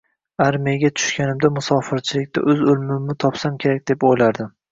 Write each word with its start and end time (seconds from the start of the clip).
Armiyaga 0.43 0.89
tushganimda 1.01 1.51
musofirchilikda 1.57 2.43
o`z 2.53 2.65
o`limimni 2.73 3.17
topsam 3.27 3.61
kerak 3.65 3.87
deb 3.93 4.09
o`ylardim 4.09 4.53